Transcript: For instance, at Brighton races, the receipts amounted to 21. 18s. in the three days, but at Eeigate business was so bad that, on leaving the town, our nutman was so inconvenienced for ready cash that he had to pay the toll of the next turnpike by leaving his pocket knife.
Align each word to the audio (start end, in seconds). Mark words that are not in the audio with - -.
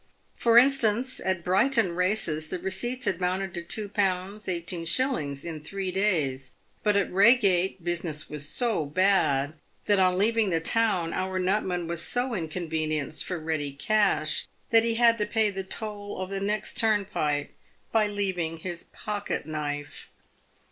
For 0.35 0.57
instance, 0.57 1.21
at 1.23 1.43
Brighton 1.43 1.95
races, 1.95 2.47
the 2.47 2.57
receipts 2.57 3.05
amounted 3.05 3.53
to 3.53 3.61
21. 3.83 4.39
18s. 4.39 5.45
in 5.45 5.59
the 5.59 5.63
three 5.63 5.91
days, 5.91 6.55
but 6.81 6.95
at 6.97 7.11
Eeigate 7.11 7.83
business 7.83 8.27
was 8.27 8.49
so 8.49 8.83
bad 8.87 9.53
that, 9.85 9.99
on 9.99 10.17
leaving 10.17 10.49
the 10.49 10.59
town, 10.59 11.13
our 11.13 11.39
nutman 11.39 11.87
was 11.87 12.01
so 12.01 12.33
inconvenienced 12.33 13.23
for 13.23 13.37
ready 13.39 13.71
cash 13.71 14.47
that 14.71 14.83
he 14.83 14.95
had 14.95 15.19
to 15.19 15.27
pay 15.27 15.51
the 15.51 15.63
toll 15.63 16.19
of 16.19 16.31
the 16.31 16.39
next 16.39 16.77
turnpike 16.79 17.53
by 17.91 18.07
leaving 18.07 18.57
his 18.57 18.85
pocket 18.85 19.45
knife. 19.45 20.09